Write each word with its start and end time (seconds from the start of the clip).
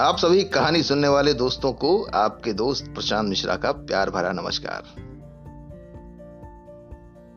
आप 0.00 0.16
सभी 0.16 0.44
कहानी 0.44 0.82
सुनने 0.82 1.08
वाले 1.08 1.34
दोस्तों 1.34 1.72
को 1.72 2.04
आपके 2.04 2.52
दोस्त 2.52 2.86
प्रशांत 2.86 3.28
मिश्रा 3.28 3.56
का 3.56 3.72
प्यार 3.72 4.10
भरा 4.10 4.32
नमस्कार। 4.32 4.82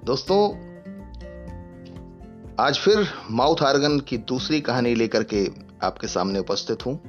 दोस्तों, 0.05 0.49
आज 2.59 2.80
फिर 2.80 3.07
माउथ 3.31 3.63
आर्गन 3.63 3.99
की 3.99 4.17
दूसरी 4.17 4.61
कहानी 4.61 4.95
लेकर 4.95 5.23
के 5.23 5.48
आपके 5.84 6.07
सामने 6.07 6.39
उपस्थित 6.39 6.85
हूँ। 6.85 6.99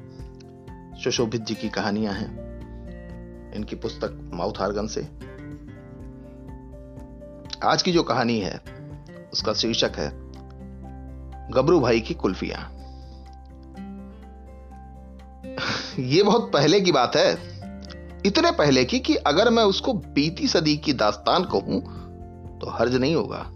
सुशोभित 1.05 1.41
जी 1.41 1.55
की 1.55 1.69
कहानियाँ 1.69 2.15
हैं 2.15 3.53
इनकी 3.55 3.77
पुस्तक 3.77 4.31
माउथ 4.35 4.61
आर्गन 4.61 4.87
से। 4.87 5.09
आज 7.65 7.83
की 7.83 7.93
जो 7.93 8.03
कहानी 8.03 8.41
है, 8.41 8.61
उसका 9.33 9.53
शीर्षक 9.53 9.93
है, 9.97 10.11
गबरू 11.51 11.81
भाई 11.81 12.01
की 12.01 12.15
कुल्फियाँ। 12.15 12.80
ये 16.01 16.23
बहुत 16.23 16.53
पहले 16.53 16.81
की 16.81 16.93
बात 16.93 17.17
है। 17.17 17.33
इतने 18.27 18.51
पहले 18.51 18.85
की 18.85 18.99
कि 18.99 19.15
अगर 19.15 19.51
मैं 19.51 19.63
उसको 19.63 19.93
बीती 19.93 20.47
सदी 20.47 20.77
की 20.77 20.93
दास्तान 20.93 21.45
कहूँ 21.45 21.81
तो 22.59 22.71
हर्ज 22.71 22.95
नहीं 22.95 23.15
होगा। 23.15 23.47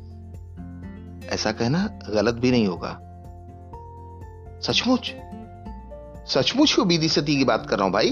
ऐसा 1.35 1.53
कहना 1.53 1.99
गलत 2.11 2.35
भी 2.35 2.51
नहीं 2.51 2.67
होगा। 2.67 3.01
सचमुच? 4.63 5.15
सचमुच 6.27 6.73
को 6.73 6.85
बीती 6.85 7.09
सदी 7.09 7.37
की 7.37 7.45
बात 7.45 7.67
कर 7.67 7.77
रहा 7.77 7.85
हूँ 7.85 7.93
भाई? 7.93 8.11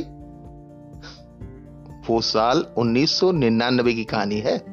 वो 2.06 2.20
साल 2.20 2.66
1999 2.76 3.94
की 3.94 4.04
कहानी 4.04 4.38
है। 4.38 4.71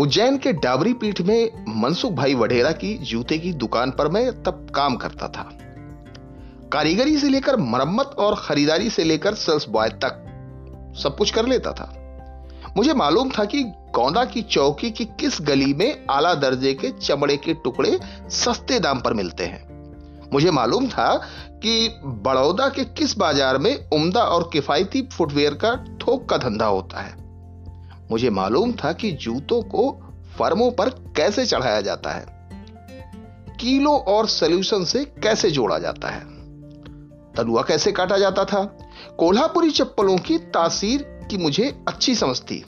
उज्जैन 0.00 0.36
के 0.38 0.52
डाबरी 0.52 0.92
पीठ 0.92 1.20
में 1.20 1.64
मनसुख 1.68 2.12
भाई 2.12 2.34
वढेरा 2.34 2.70
की 2.72 2.98
जूते 2.98 3.38
की 3.38 3.52
दुकान 3.52 3.90
पर 3.90 4.08
मैं 4.08 4.42
तब 4.42 4.66
काम 4.74 4.96
करता 4.96 5.28
था। 5.28 5.42
कारीगरी 6.72 7.18
से 7.18 7.28
लेकर 7.28 7.56
मरम्मत 7.56 8.14
और 8.18 8.36
खरीदारी 8.38 8.90
से 8.90 9.04
लेकर 9.04 9.34
सेल्स 9.34 9.68
बॉय 9.68 9.88
तक 9.88 10.24
सब 11.02 11.16
कुछ 11.16 11.30
कर 11.30 11.46
लेता 11.46 11.72
था। 11.72 11.92
मुझे 12.76 12.94
मालूम 12.94 13.30
था 13.30 13.44
कि 13.44 13.62
गौंदा 13.94 14.24
की 14.24 14.42
चौकी 14.42 14.90
की 14.90 15.04
किस 15.04 15.38
गली 15.40 15.74
में 15.74 16.06
आला 16.10 16.34
दर्जे 16.34 16.74
के 16.74 16.90
चमड़े 16.90 17.36
के 17.36 17.54
टुकड़े 17.54 17.98
सस्ते 18.30 18.80
दाम 18.80 19.00
पर 19.00 19.14
मिलते 19.14 19.44
हैं। 19.44 20.28
मुझे 20.32 20.50
मालूम 20.50 20.88
था 20.88 21.14
कि 21.62 21.88
बड़ौदा 22.04 22.68
के 22.68 22.84
किस 22.84 23.18
बाज़ार 23.18 23.58
में 23.58 23.74
उम्दा 23.90 24.20
और 24.20 24.50
किफायती 24.52 25.08
फुटवेयर 25.12 25.54
का 25.54 25.76
थोक 25.98 26.28
का 26.28 26.36
धंधा 26.36 26.66
होता 26.66 27.00
है। 27.00 27.29
मुझे 28.10 28.30
मालूम 28.30 28.72
था 28.72 28.92
कि 28.92 29.10
जूतों 29.12 29.62
को 29.62 29.90
फर्मों 30.38 30.70
पर 30.70 30.88
कैसे 30.88 31.46
चढ़ाया 31.46 31.80
जाता 31.80 32.10
है, 32.10 32.26
कीलो 33.60 33.96
और 33.96 34.26
सोल्यूशन 34.28 34.84
से 34.84 35.04
कैसे 35.04 35.50
जोड़ा 35.50 35.78
जाता 35.78 36.08
है, 36.08 36.20
तलुआ 37.34 37.62
कैसे 37.62 37.92
काटा 37.92 38.18
जाता 38.18 38.44
था, 38.44 38.64
कोल्हापुरी 39.18 39.70
चप्पलों 39.70 40.18
की 40.18 40.38
तासीर 40.38 41.02
की 41.30 41.36
मुझे 41.36 41.84
अच्छी 41.88 42.14
समझ 42.14 42.40
थी। 42.40 42.64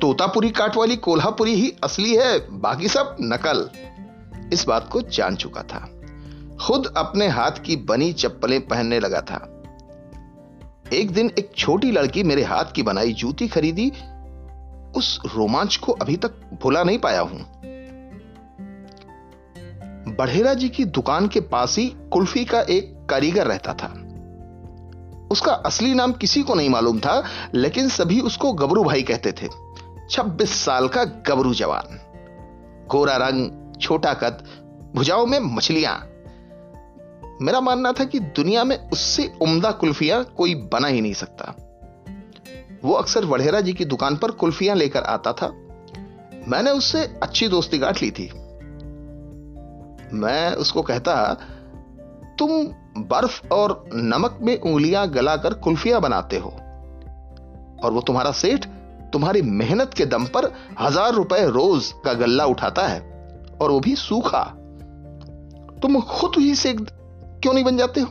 तोतापुरी 0.00 0.50
काट 0.50 0.76
वाली 0.76 0.96
कोल्हापुरी 0.96 1.54
ही 1.54 1.72
असली 1.84 2.16
है, 2.16 2.38
बाकी 2.50 2.88
सब 2.88 3.16
नकल। 3.20 3.70
इस 4.52 4.64
बात 4.68 4.88
को 4.92 5.00
जान 5.00 5.36
चुका 5.36 5.62
था। 5.62 5.90
खुद 6.62 6.94
अपने 6.96 7.28
हाथ 7.28 7.50
की 7.50 7.76
बनी 7.76 8.12
चप्पलें 8.12 8.66
पहनने 8.66 9.00
लगा 9.00 9.20
था। 9.20 9.55
एक 10.92 11.10
दिन 11.10 11.32
एक 11.38 11.52
छोटी 11.56 11.90
लड़की 11.90 12.22
मेरे 12.22 12.42
हाथ 12.42 12.64
की 12.64 12.82
बनाई 12.82 13.12
जूती 13.12 13.48
खरीदी। 13.48 13.92
उस 14.96 15.20
रोमांच 15.34 15.76
को 15.76 15.92
अभी 15.92 16.16
तक 16.16 16.30
भुला 16.62 16.84
नहीं 16.84 16.98
पाया 16.98 17.20
हूँ। 17.20 17.46
बढ़ेरा 20.14 20.54
जी 20.54 20.68
की 20.68 20.84
दुकान 20.84 21.28
के 21.28 21.40
पास 21.40 21.78
ही 21.78 21.86
कुल्फी 22.12 22.44
का 22.44 22.60
एक 22.60 23.06
कारीगर 23.10 23.46
रहता 23.46 23.72
था। 23.72 24.02
उसका 25.30 25.52
असली 25.52 25.94
नाम 25.94 26.12
किसी 26.12 26.42
को 26.42 26.54
नहीं 26.54 26.68
मालूम 26.68 27.00
था, 27.00 27.24
लेकिन 27.54 27.88
सभी 27.88 28.20
उसको 28.20 28.52
गबरू 28.52 28.84
भाई 28.84 29.02
कहते 29.02 29.32
थे। 29.32 29.48
26 30.10 30.50
साल 30.64 30.88
का 30.88 31.04
गबरू 31.04 31.54
जवान। 31.54 32.00
गोरा 32.90 33.16
रंग, 33.16 33.50
छोटा 33.80 34.14
कद, 34.14 34.44
भुजाओं 34.94 35.26
में 35.26 35.38
मछलियाँ। 35.38 36.08
मेरा 37.42 37.60
मानना 37.60 37.92
था 37.92 38.04
कि 38.04 38.18
दुनिया 38.36 38.64
में 38.64 38.76
उससे 38.90 39.26
उम्दा 39.42 39.70
कुल्फियाँ 39.70 40.22
कोई 40.36 40.54
बना 40.72 40.88
ही 40.88 41.00
नहीं 41.00 41.14
सकता। 41.14 41.54
वो 42.84 42.92
अक्सर 42.92 43.24
वढ़ेरा 43.24 43.60
जी 43.60 43.72
की 43.72 43.84
दुकान 43.84 44.16
पर 44.16 44.30
कुल्फियाँ 44.30 44.76
लेकर 44.76 45.02
आता 45.02 45.32
था। 45.32 45.48
मैंने 46.48 46.70
उससे 46.70 47.02
अच्छी 47.22 47.48
दोस्ती 47.48 47.78
गांठ 47.78 48.02
ली 48.02 48.10
थी। 48.10 48.30
मैं 50.14 50.54
उसको 50.54 50.82
कहता, 50.82 51.34
तुम 52.38 52.50
बर्फ़ 53.02 53.48
और 53.48 53.84
नमक 53.94 54.38
में 54.42 54.58
उंगलियाँ 54.60 55.08
गलाकर 55.08 55.54
कुल्फियाँ 55.54 56.00
बनाते 56.00 56.36
हो। 56.36 56.50
और 57.84 57.92
वो 57.92 58.00
तुम्हारा 58.00 58.30
सेठ 58.32 58.66
तुम्हारी 59.12 59.42
मेहनत 59.42 59.94
के 59.94 60.06
दम 60.06 60.24
पर 60.26 60.52
हज़ार 60.80 61.12
रुपए 61.12 61.44
रोज 61.46 61.92
का 62.04 62.12
गल्ला 62.12 62.44
उठाता 62.44 62.86
है, 62.86 63.00
और 63.62 63.70
वो 63.70 63.80
भी 63.80 63.94
सूखा। 63.96 64.42
तुम 65.82 66.00
खुद 66.00 66.32
ही 66.38 66.54
से 66.54 66.72
क्यों 67.46 67.54
नहीं 67.54 67.64
बन 67.64 67.76
जाते 67.76 68.00
हो? 68.00 68.08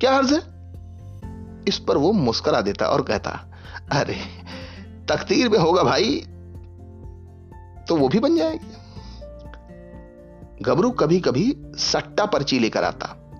क्या 0.00 0.14
हर्ज 0.14 0.32
है? 0.32 0.38
इस 1.68 1.78
पर 1.88 1.96
वो 1.96 2.12
मुस्करा 2.12 2.60
देता 2.60 2.86
और 2.86 3.02
कहता, 3.02 3.46
अरे, 3.92 4.14
तकदीर 5.08 5.48
में 5.48 5.58
होगा 5.58 5.82
भाई 5.82 6.20
तो 7.88 7.96
वो 7.96 8.08
भी 8.08 8.18
बन 8.18 8.36
जाएगी। 8.36 8.66
गबरू 10.62 10.90
कभी 10.90 11.20
कभी 11.20 11.56
सट्टा 11.76 12.26
पर्ची 12.26 12.58
लेकर 12.58 12.84
आता। 12.84 13.30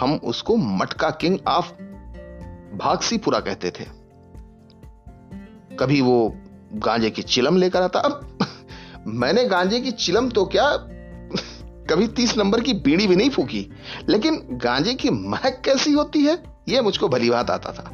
हम 0.00 0.20
उसको 0.24 0.56
मटका 0.56 1.10
किंग 1.10 1.38
ऑफ़ 1.48 1.72
भागसीपुरा 2.76 3.40
कहते 3.40 3.70
थे। 3.70 3.84
कभी 5.76 6.00
वो 6.00 6.36
गांजे 6.74 7.10
की 7.10 7.22
चिलम 7.22 7.56
लेकर 7.56 7.82
आता। 7.82 7.98
अब 7.98 8.38
मैंने 9.06 9.44
गांजे 9.44 9.80
की 9.80 9.90
चिलम 9.90 10.28
तो 10.28 10.44
क्या 10.44 10.88
कभी 11.90 12.08
तीस 12.08 12.36
नंबर 12.38 12.60
की 12.60 12.72
बीड़ी 12.72 13.06
भी 13.06 13.16
नहीं 13.16 13.30
फूकी। 13.30 13.70
लेकिन 14.08 14.48
गांजे 14.52 14.94
की 14.94 15.10
महक 15.10 15.62
कैसी 15.64 15.92
होती 15.92 16.24
है 16.24 16.42
यह 16.68 16.82
मुझको 16.82 17.08
भली 17.08 17.30
बात 17.30 17.50
आता 17.50 17.72
था। 17.72 17.90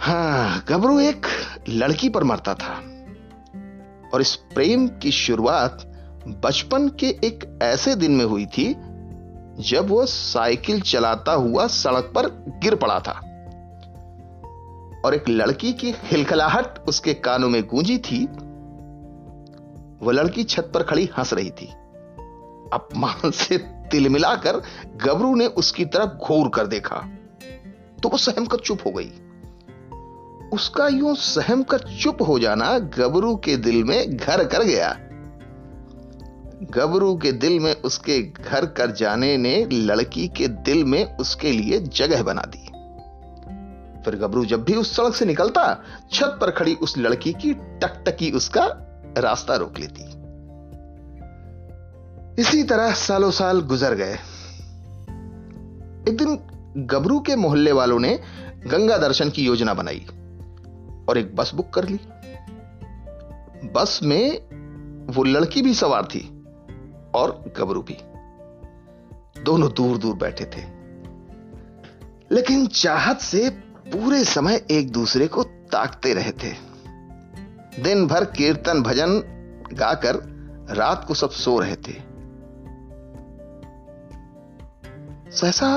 हाँ 0.00 0.64
गबरू 0.68 1.00
एक 1.00 1.26
लड़की 1.68 2.08
पर 2.08 2.24
मरता 2.24 2.54
था। 2.54 2.72
और 4.14 4.20
इस 4.20 4.36
प्रेम 4.36 4.88
की 4.88 5.10
शुरुआत 5.10 5.84
बचपन 6.44 6.88
के 6.88 7.06
एक 7.06 7.58
ऐसे 7.62 7.94
दिन 7.94 8.12
में 8.12 8.24
हुई 8.24 8.46
थी, 8.46 8.74
जब 9.62 9.86
वो 9.88 10.06
साइकिल 10.06 10.80
चलाता 10.80 11.32
हुआ 11.32 11.66
सड़क 11.66 12.12
पर 12.14 12.26
गिर 12.62 12.74
पड़ा 12.74 13.00
था। 13.00 13.12
और 15.04 15.14
एक 15.14 15.28
लड़की 15.28 15.72
की 15.72 15.92
खिलखिलाहट 15.92 16.78
उसके 16.78 17.14
कानों 17.14 17.48
में 17.48 17.66
गूंजी 17.66 17.98
थी 17.98 18.28
वह 20.02 20.12
लड़की 20.12 20.44
छत 20.44 20.70
पर 20.74 20.82
खड़ी 20.82 21.10
हंस 21.18 21.32
रही 21.32 21.50
थी। 21.50 21.66
अपमान 22.72 23.30
से 23.30 23.58
तिलमिलाकर 23.58 24.62
गबरू 25.04 25.34
ने 25.34 25.46
उसकी 25.46 25.84
तरफ़ 25.84 26.10
घोर 26.10 26.48
कर 26.48 26.66
देखा। 26.66 26.96
तो 28.02 28.08
वो 28.08 28.18
सहम 28.18 28.46
कर 28.46 28.56
चुप 28.56 28.78
हो 28.86 28.90
गई। 28.90 29.12
उसका 30.52 30.88
यूँ 30.88 31.16
सहम 31.16 31.62
कर 31.62 31.78
चुप 31.78 32.22
हो 32.22 32.38
जाना 32.38 32.78
गबरू 32.78 33.36
के 33.36 33.56
दिल 33.56 33.84
में 33.84 34.16
घर 34.16 34.44
कर 34.44 34.62
गया। 34.62 34.96
गबरू 36.62 37.16
के 37.16 37.32
दिल 37.32 37.60
में 37.60 37.82
उसके 37.82 38.22
घर 38.22 38.66
कर 38.66 38.90
जाने 38.90 39.36
ने 39.36 39.68
लड़की 39.72 40.28
के 40.28 40.48
दिल 40.48 40.84
में 40.84 41.16
उसके 41.16 41.52
लिए 41.52 41.80
जगह 41.80 42.22
बना 42.22 42.42
दी। 42.42 42.64
फिर 44.02 44.16
गबरू 44.16 44.44
जब 44.44 44.64
भी 44.64 44.74
उस 44.74 44.96
सड़क 44.96 45.14
से 45.14 45.24
निकलता, 45.24 45.82
छत 46.12 46.38
पर 46.40 46.50
खड़ी 46.50 46.74
उस 46.74 46.98
लड़की 46.98 47.32
की 47.32 47.54
टकटकी 47.54 48.30
उसका 48.30 48.87
रास्ता 49.20 49.56
रोक 49.56 49.78
लेती। 49.78 50.18
इसी 52.42 52.62
तरह 52.62 52.92
सालों 52.92 53.30
साल 53.30 53.60
गुजर 53.60 53.94
गए। 53.94 54.14
एक 56.08 56.16
दिन 56.16 56.38
गबरू 56.86 57.20
के 57.20 57.36
मोहल्ले 57.36 57.72
वालों 57.72 57.98
ने 57.98 58.20
गंगा 58.66 58.98
दर्शन 58.98 59.30
की 59.30 59.44
योजना 59.44 59.74
बनाई 59.74 60.06
और 61.08 61.18
एक 61.18 61.36
बस 61.36 61.54
बुक 61.54 61.70
कर 61.70 61.88
ली। 61.88 62.00
बस 63.68 64.00
में 64.02 64.38
वो 65.06 65.24
लड़की 65.24 65.62
भी 65.62 65.74
सवार 65.74 66.04
थी 66.04 66.44
और 67.14 67.54
गबरू 67.58 67.82
भी। 67.82 67.96
दोनों 69.42 69.72
दूर 69.72 69.98
दूर 69.98 70.16
बैठे 70.16 70.44
थे। 70.44 70.78
लेकिन 72.34 72.66
चाहत 72.66 73.18
से 73.18 73.50
पूरे 73.92 74.24
समय 74.24 74.66
एक 74.70 74.92
दूसरे 74.92 75.26
को 75.26 75.42
ताकते 75.42 76.14
रहे 76.14 76.32
थे। 76.32 76.67
दिन 77.82 78.06
भर 78.06 78.24
कीर्तन 78.24 78.82
भजन 78.82 79.20
गाकर 79.72 80.16
रात 80.70 81.04
को 81.04 81.14
सब 81.14 81.30
सो 81.30 81.58
रहे 81.58 81.76
थे। 81.76 81.92
सहसा 85.30 85.70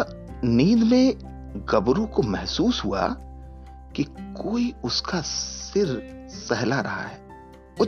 नींद 0.44 0.84
में 0.84 1.66
गबरू 1.72 2.06
को 2.06 2.22
महसूस 2.22 2.84
हुआ 2.86 3.08
कि 3.96 4.04
कोई 4.38 4.74
उसका 4.84 5.22
सिर 5.22 6.00
सहला 6.30 6.80
रहा 6.82 7.02
है 7.02 7.18
वो 7.80 7.86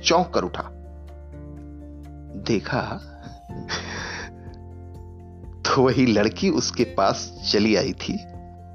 चौंक 0.00 0.32
कर 0.34 0.44
उठा। 0.44 0.68
देखा 2.46 2.82
तो 5.66 5.82
वही 5.82 6.06
लड़की 6.06 6.50
उसके 6.50 6.84
पास 6.94 7.30
चली 7.52 7.76
आई 7.76 7.92
थी 7.92 8.18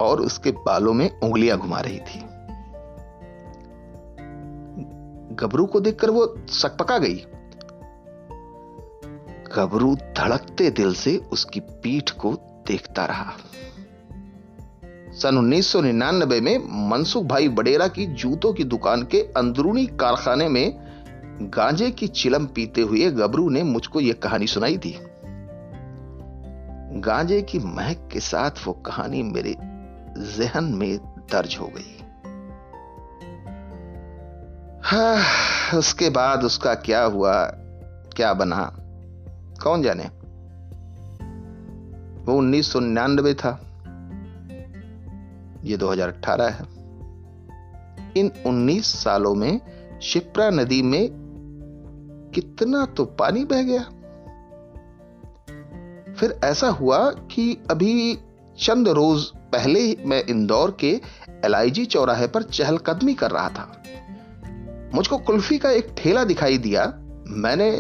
और 0.02 0.22
उसके 0.22 0.52
बालों 0.66 0.94
में 0.94 1.10
उंगलियाँ 1.10 1.58
घुमा 1.58 1.80
रही 1.80 2.00
थी। 2.00 2.27
गबरू 5.40 5.66
को 5.66 5.80
देखकर 5.80 6.10
वो 6.10 6.36
सकपका 6.50 6.98
गई। 6.98 7.16
गबरू 9.56 9.96
धड़कते 9.96 10.70
दिल 10.70 10.94
से 10.94 11.18
उसकी 11.18 11.60
पीठ 11.60 12.10
को 12.10 12.34
देखता 12.68 13.06
रहा। 13.06 13.34
सन 15.14 15.38
1999 15.38 16.42
में 16.42 16.90
मनसुख 16.90 17.24
भाई 17.24 17.50
बडेरा 17.50 17.88
की 17.88 18.06
जूतों 18.06 18.54
की 18.54 18.64
दुकान 18.64 19.04
के 19.04 19.22
अंदरूनी 19.38 19.86
कारखाने 19.86 20.50
में 20.50 20.88
गांजे 21.42 21.92
की 21.92 22.08
चिलम 22.08 22.46
पीते 22.46 22.82
हुए 22.82 23.12
गबरू 23.12 23.50
ने 23.50 23.64
मुझको 23.64 24.00
यह 24.00 24.14
कहानी 24.14 24.48
सुनाई 24.48 24.78
थी 24.78 25.00
गांजे 27.00 27.42
की 27.42 27.60
महक 27.60 28.10
के 28.12 28.20
साथ 28.20 28.52
वो 28.68 28.74
कहानी 28.74 29.24
मेरे 29.24 29.56
जहन 30.38 30.64
में 30.64 30.98
दर्ज 31.32 31.58
हो 31.62 31.68
गई। 31.68 31.97
हाँ, 34.90 35.24
उसके 35.78 36.10
बाद 36.10 36.44
उसका 36.44 36.76
क्या 36.76 37.04
हुआ 37.04 37.46
क्या 38.16 38.34
बना? 38.34 38.76
कौन 39.64 39.82
जाने? 39.82 40.04
वो 42.24 42.38
उन्नीस 42.38 42.72
सौ 42.72 42.80
निन्यानबे 42.80 43.34
था। 43.34 43.50
ये 45.64 45.78
2018 45.78 46.50
है। 46.50 46.66
इन 48.18 48.32
19 48.46 49.04
सालों 49.04 49.36
में 49.36 49.62
शिप्रा 50.00 50.50
नदी 50.50 50.82
में 50.82 51.10
कितना 52.36 52.86
तो 52.86 53.06
पानी 53.06 53.46
बह 53.46 53.62
गया। 53.62 53.82
फिर 56.14 56.40
ऐसा 56.44 56.68
हुआ 56.68 57.12
कि 57.12 57.64
अभी 57.72 58.20
चंद 58.60 58.88
रोज 58.88 59.24
पहले 59.26 59.98
मैं 60.06 60.24
इंदौर 60.24 60.78
के 60.80 61.02
एलआईजी 61.46 61.86
चौराहे 61.86 62.28
पर 62.28 62.44
चहलकदमी 62.44 63.14
कर 63.14 63.32
रहा 63.32 63.50
था। 63.50 63.84
मुझको 64.94 65.18
कुल्फी 65.18 65.58
का 65.58 65.72
एक 65.72 65.96
ठेला 65.98 66.24
दिखाई 66.24 66.58
दिया। 66.58 66.86
मैंने 67.28 67.72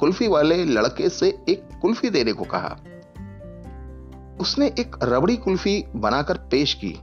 कुल्फी 0.00 0.28
वाले 0.28 0.64
लड़के 0.64 1.08
से 1.08 1.28
एक 1.48 1.68
कुल्फी 1.82 2.10
देने 2.10 2.32
को 2.32 2.44
कहा। 2.44 2.76
उसने 4.40 4.66
एक 4.66 4.96
रबड़ी 5.02 5.36
कुल्फी 5.36 5.84
बनाकर 5.96 6.38
पेश 6.38 6.74
की। 6.74 7.00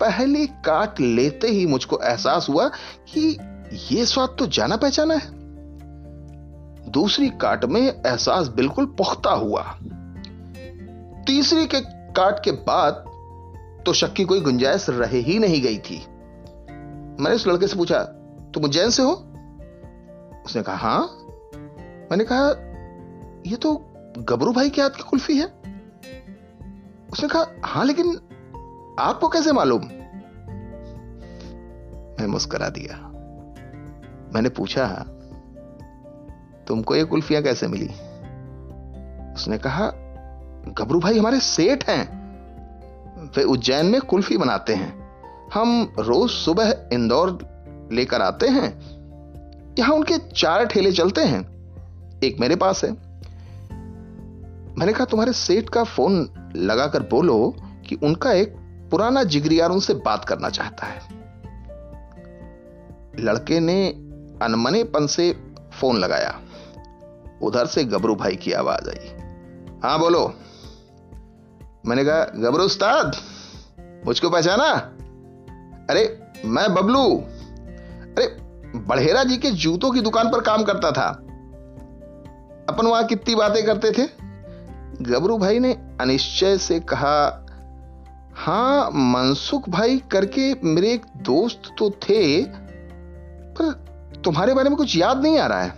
पहली 0.00 0.46
काट 0.46 1.00
लेते 1.00 1.48
ही 1.48 1.66
मुझको 1.66 1.98
एहसास 2.04 2.46
हुआ 2.48 2.68
कि 3.12 3.36
यह 3.92 4.04
स्वाद 4.04 4.36
तो 4.38 4.46
जाना 4.46 4.76
पहचाना 4.76 5.14
है। 5.14 5.28
दूसरी 6.90 7.28
काट 7.28 7.64
में 7.64 7.80
एहसास 7.80 8.48
बिल्कुल 8.48 8.86
पुख्ता 8.86 9.30
हुआ। 9.30 9.62
तीसरी 11.26 11.66
के 11.66 11.80
काट 12.12 12.44
के 12.44 12.52
बाद 12.52 13.04
तो 13.86 13.92
शक 13.92 14.12
की 14.12 14.24
कोई 14.24 14.40
गुंजाइश 14.40 14.86
रह 14.88 15.16
ही 15.18 15.38
नहीं 15.38 15.62
गई 15.62 15.78
थी। 15.78 15.96
मैंने 17.20 17.34
उस 17.36 17.46
लड़के 17.46 17.66
से 17.66 17.76
पूछा 17.76 17.98
तुम 18.54 18.64
उज्जैन 18.64 18.90
से 18.90 19.02
हो? 19.02 19.12
उसने 20.46 20.62
कहा, 20.62 20.76
हाँ। 20.76 21.00
मैंने 22.10 22.24
कहा 22.24 22.48
यह 23.46 23.56
तो 23.56 23.74
गबरू 24.18 24.52
भाई 24.52 24.70
के 24.70 24.82
हाथ 24.82 24.90
की 24.90 25.02
कुल्फी 25.02 25.38
है। 25.38 25.46
उसने 27.12 27.28
कहा, 27.28 27.46
हाँ, 27.64 27.84
लेकिन 27.84 28.16
आपको 28.98 29.28
कैसे 29.28 29.52
मालूम? 29.52 29.82
मैं 32.20 32.26
मुस्करा 32.26 32.68
दिया। 32.68 32.96
मैंने 34.34 34.48
पूछा, 34.48 34.86
तुमको 36.68 36.96
ये 36.96 37.04
कुल्फियाँ 37.04 37.42
कैसे 37.42 37.66
मिली? 37.66 37.88
उसने 39.34 39.58
कहा, 39.58 39.90
गबरू 40.68 41.00
भाई 41.00 41.18
हमारे 41.18 41.40
सेठ 41.40 41.88
हैं। 41.88 42.24
वे 43.36 43.42
उज्जैन 43.42 43.86
में 43.86 44.00
कुल्फी 44.00 44.36
बनाते 44.36 44.74
हैं। 44.74 45.04
हम 45.54 45.94
रोज 45.98 46.30
सुबह 46.30 46.88
इंदौर 46.92 47.53
लेकर 47.92 48.22
आते 48.22 48.48
हैं। 48.48 48.94
यहाँ 49.78 49.94
उनके 49.94 50.18
चार 50.18 50.66
ठेले 50.66 50.92
चलते 50.92 51.20
हैं। 51.20 51.54
एक 52.24 52.36
मेरे 52.40 52.56
पास 52.56 52.84
है। 52.84 52.90
मैंने 54.78 54.92
कहा, 54.92 55.04
तुम्हारे 55.04 55.32
सेठ 55.32 55.68
का 55.68 55.84
फ़ोन 55.84 56.30
लगाकर 56.56 57.02
बोलो 57.02 57.54
कि 57.86 57.94
उनका 57.94 58.32
एक 58.32 58.48
पुराना 58.90 59.22
जिगरियार 59.22 59.70
उनसे 59.70 59.94
बात 59.94 60.24
करना 60.24 60.48
चाहता 60.48 60.86
है। 60.86 61.00
लड़के 63.18 63.60
ने 63.60 63.88
अनमनेपन 64.42 65.06
से 65.06 65.54
फ़ोन 65.80 65.96
लगाया। 65.96 66.40
उधर 67.42 67.66
से 67.66 67.84
गबरू 67.84 68.14
भाई 68.14 68.36
की 68.36 68.52
आवाज़ 68.52 68.90
आई। 68.90 69.08
हाँ, 69.82 69.98
बोलो। 69.98 70.34
मैंने 71.86 72.04
कहा, 72.04 72.24
गबरू 72.24 72.64
उस्ताद, 72.64 73.16
मुझको 74.06 74.30
पहचाना? 74.30 74.70
अरे, 75.90 76.22
मैं 76.44 76.74
बबलू। 76.74 77.24
अरे, 78.18 78.36
बड़ेरा 78.78 79.24
जी 79.24 79.36
के 79.36 79.50
जूतों 79.50 79.90
की 79.90 80.00
दुकान 80.00 80.28
पर 80.28 80.40
काम 80.40 80.62
करता 80.62 80.90
था। 80.90 81.08
अपन 82.68 82.86
वहाँ 82.86 83.04
कितनी 83.04 83.34
बातें 83.34 83.66
करते 83.66 83.90
थे। 83.90 84.08
गबरू 85.00 85.38
भाई 85.38 85.58
ने 85.58 85.72
अनिश्चय 86.00 86.58
से 86.58 86.80
कहा, 86.80 87.46
हाँ, 88.36 88.90
मनसुख 88.90 89.68
भाई 89.68 90.02
करके 90.10 90.54
मेरे 90.64 90.92
एक 90.92 91.06
दोस्त 91.16 91.62
तो 91.78 91.90
थे, 91.90 92.42
पर 93.56 93.72
तुम्हारे 94.24 94.54
बारे 94.54 94.68
में 94.68 94.78
कुछ 94.78 94.96
याद 94.96 95.22
नहीं 95.22 95.38
आ 95.38 95.46
रहा 95.46 95.62
है। 95.62 95.74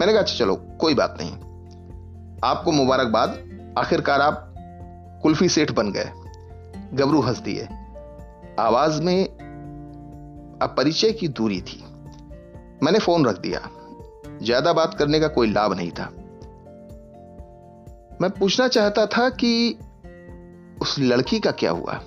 मैंने 0.00 0.12
कहा 0.12 0.22
अच्छा 0.22 0.38
चलो, 0.38 0.56
कोई 0.56 0.94
बात 0.94 1.18
नहीं। 1.20 1.32
आपको 2.44 2.72
मुबारकबाद। 2.72 3.30
आखिरकार 3.78 4.20
आप 4.20 4.54
कुल्फी 5.22 5.48
सेठ 5.48 5.72
बन 5.72 5.92
गए। 5.92 6.10
गबरू 6.94 7.20
हंस 7.20 7.38
दिए 7.38 7.68
आवाज़ 8.58 9.02
में 9.02 9.41
अपरिचय 10.62 11.12
की 11.12 11.28
दूरी 11.30 11.60
थी। 11.62 11.82
मैंने 12.82 12.98
फ़ोन 12.98 13.26
रख 13.26 13.38
दिया। 13.40 13.60
ज़्यादा 14.42 14.72
बात 14.72 14.94
करने 14.94 15.20
का 15.20 15.28
कोई 15.28 15.50
लाभ 15.52 15.72
नहीं 15.72 15.90
था। 15.90 16.08
मैं 18.20 18.30
पूछना 18.30 18.66
चाहता 18.68 19.06
था 19.08 19.28
कि 19.34 19.78
उस 20.82 20.96
लड़की 20.98 21.38
का 21.40 21.50
क्या 21.52 21.70
हुआ, 21.70 22.00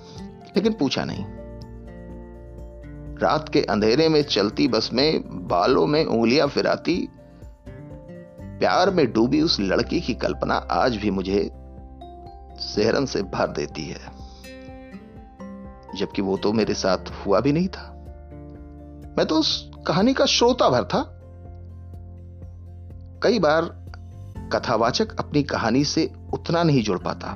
लेकिन 0.56 0.72
पूछा 0.72 1.04
नहीं। 1.04 1.24
रात 3.18 3.48
के 3.48 3.62
अंधेरे 3.62 4.08
में 4.08 4.22
चलती 4.22 4.68
बस 4.68 4.90
में 4.92 5.22
बालों 5.48 5.86
में 5.86 6.04
उंगलियाँ 6.04 6.48
फिराती, 6.48 6.96
प्यार 8.58 8.90
में 8.90 9.06
डूबी 9.12 9.40
उस 9.40 9.58
लड़की 9.60 10.00
की 10.00 10.14
कल्पना 10.16 10.54
आज 10.72 10.96
भी 10.96 11.10
मुझे 11.10 11.50
सेहरन 12.60 13.06
से 13.06 13.22
भर 13.24 13.48
देती 13.48 13.84
है, 13.84 14.00
जबकि 15.96 16.22
वो 16.22 16.36
तो 16.36 16.52
मेरे 16.52 16.74
साथ 16.74 17.12
हुआ 17.16 17.40
भी 17.40 17.52
नहीं 17.52 17.68
था। 17.68 17.92
मैं 19.18 19.26
तो 19.26 19.38
उस 19.38 19.70
कहानी 19.86 20.14
का 20.14 20.26
श्रोता 20.26 20.68
भर 20.68 20.84
था। 20.84 21.12
कई 23.22 23.38
बार 23.38 23.86
कथावाचक 24.52 25.20
अपनी 25.20 25.42
कहानी 25.42 25.84
से 25.84 26.12
उतना 26.34 26.62
नहीं 26.62 26.82
जुड़ 26.82 26.98
पाता, 26.98 27.34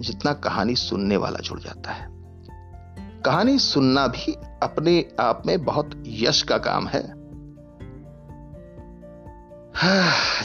जितना 0.00 0.32
कहानी 0.32 0.74
सुनने 0.74 1.16
वाला 1.16 1.38
जुड़ 1.38 1.60
जाता 1.60 1.92
है। 1.92 2.08
कहानी 3.22 3.58
सुनना 3.58 4.06
भी 4.06 4.32
अपने 4.62 5.12
आप 5.20 5.42
में 5.46 5.64
बहुत 5.64 6.02
यश 6.06 6.42
का 6.42 6.58
काम 6.58 6.88
है। 6.88 7.20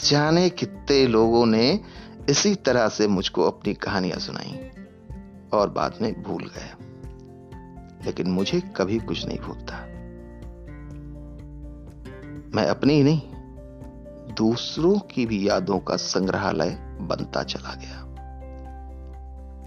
जाने 0.03 0.49
कितने 0.49 1.07
लोगों 1.07 1.45
ने 1.45 1.79
इसी 2.29 2.55
तरह 2.55 2.89
से 2.89 3.07
मुझको 3.07 3.43
अपनी 3.43 3.73
कहानियाँ 3.73 4.19
सुनाई 4.19 4.69
और 5.53 5.69
बाद 5.69 5.93
में 6.01 6.23
भूल 6.23 6.43
गए। 6.43 6.71
लेकिन 8.05 8.31
मुझे 8.31 8.61
कभी 8.61 8.99
कुछ 8.99 9.25
नहीं 9.25 9.39
भूलता। 9.39 9.94
मैं 12.55 12.65
अपनी 12.65 12.93
ही 12.93 13.03
नहीं, 13.03 13.21
दूसरों 14.35 14.99
की 14.99 15.25
भी 15.25 15.47
यादों 15.47 15.79
का 15.79 15.95
संग्रहालय 15.95 16.69
बनता 17.01 17.43
चला 17.43 17.73
गया। 17.73 18.01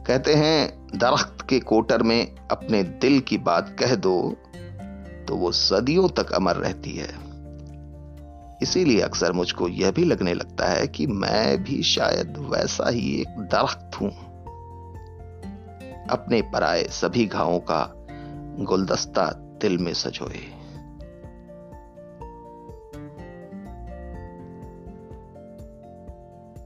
कहते 0.07 0.35
हैं, 0.35 0.87
दरख्त 0.95 1.47
के 1.49 1.61
कोटर 1.61 2.02
में 2.02 2.35
अपने 2.50 2.83
दिल 2.83 3.21
की 3.21 3.38
बात 3.38 3.76
कह 3.78 3.95
दो 3.95 4.37
तो 5.28 5.37
वो 5.37 5.52
सदियों 5.52 6.09
तक 6.09 6.33
अमर 6.33 6.57
रहती 6.57 6.97
है। 6.97 7.09
इसीलिए 8.62 9.00
अक्सर 9.00 9.33
मुझको 9.33 9.68
यह 9.68 9.90
भी 9.90 10.04
लगने 10.04 10.35
लगता 10.35 10.66
है 10.66 10.87
कि 10.87 11.07
मैं 11.07 11.62
भी 11.64 11.83
शायद 11.83 12.37
वैसा 12.50 12.88
ही 12.90 13.21
एक 13.21 13.28
दरख्त 13.28 14.00
हूँ। 14.00 14.11
अपने 16.11 16.42
पराए 16.42 16.85
सभी 16.85 17.26
घावों 17.26 17.59
का 17.61 17.85
गुलदस्ता 18.64 19.30
दिल 19.61 19.78
में 19.78 19.92
सजोए। 19.95 20.58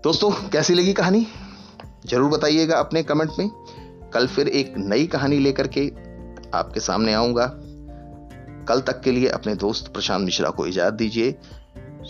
दोस्तों, 0.03 0.31
कैसी 0.31 0.75
लगी 0.75 0.93
कहानी? 0.93 1.27
ज़रूर 2.07 2.31
बताइएगा 2.31 2.77
अपने 2.77 3.03
कमेंट 3.03 3.31
में। 3.39 3.51
कल 4.15 4.27
फिर 4.27 4.49
एक 4.49 4.75
नई 4.77 5.07
कहानी 5.07 5.39
लेकर 5.39 5.67
के 5.67 5.93
आपके 6.55 6.81
सामने 6.81 7.15
आऊँगा। 7.15 7.47
कल 8.69 8.81
तक 8.81 9.01
के 9.01 9.13
लिए 9.13 9.29
अपने 9.29 9.55
दोस्त 9.55 9.93
प्रशांत 9.93 10.25
मिश्रा 10.25 10.51
को 10.51 10.67
इजाज़त 10.67 10.95
दीजिए। 10.95 11.39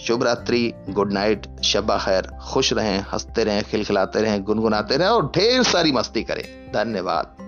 शुभ 0.01 0.23
रात्रि, 0.23 0.75
गुड 0.91 1.13
नाइट 1.13 1.63
शबा 1.65 1.99
खैर। 1.99 2.23
खुश 2.23 2.73
रहें, 2.73 3.05
हँसते 3.13 3.45
रहें, 3.45 3.65
खिलखिलाते 3.65 4.23
रहें, 4.23 4.45
गुनगुनाते 4.45 4.97
रहें 4.97 5.11
और 5.11 5.27
ढेर 5.27 5.63
सारी 5.63 5.93
मस्ती 5.93 6.23
करें। 6.23 6.73
धन्यवाद। 6.73 7.42